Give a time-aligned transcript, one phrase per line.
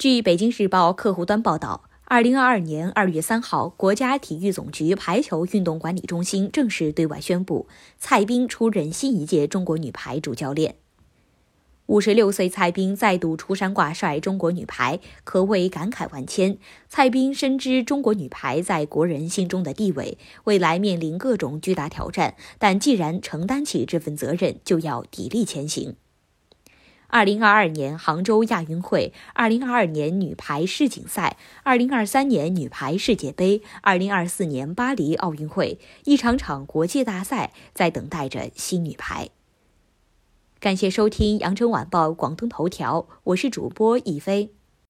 [0.00, 7.68] 据北京日报客户端报道，二零二二年二月三号，国家体育总局排球运动管理中心正式对外宣布，
[7.98, 10.76] 蔡斌出任新一届中国女排主教练。
[11.84, 16.56] 五十六岁蔡斌再度出山挂帅中国女排，可谓感慨万千。
[16.88, 25.96] 蔡斌深知中国女排在国人心中的地位，未来面临各种巨大挑战，但既然承担起这份责任，就要砥砺前行。
[27.10, 39.28] 二零二二年杭州亚运会，二零二二年女排世锦赛，二零二三年女排世界杯，二零二四年巴黎奥运会，一场场国际大赛在等待着新女排。
[40.60, 44.52] 感谢收听羊城晚报广东头条，我是主播一飞。